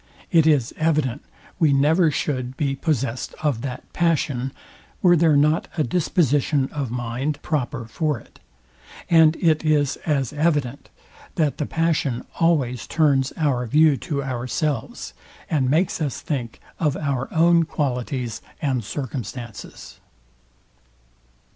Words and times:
It 0.31 0.47
is 0.47 0.73
evident 0.77 1.23
we 1.59 1.71
never 1.71 2.09
should 2.09 2.57
be 2.57 2.75
possest 2.75 3.35
of 3.43 3.61
that 3.61 3.83
passion, 3.93 4.51
were 5.03 5.15
there 5.15 5.35
not 5.37 5.67
a 5.77 5.83
disposition 5.83 6.69
of 6.71 6.89
mind 6.89 7.39
proper 7.43 7.85
for 7.85 8.19
it; 8.19 8.39
and 9.11 9.35
it 9.35 9.63
is 9.63 9.97
as 9.97 10.33
evident, 10.33 10.89
that 11.35 11.59
the 11.59 11.67
passion 11.67 12.23
always 12.39 12.87
turns 12.87 13.31
our 13.37 13.67
view 13.67 13.95
to 13.97 14.23
ourselves, 14.23 15.13
and 15.51 15.69
makes 15.69 16.01
us 16.01 16.19
think 16.21 16.59
of 16.79 16.97
our 16.97 17.31
own 17.31 17.63
qualities 17.65 18.41
and 18.59 18.83
circumstances. 18.83 19.99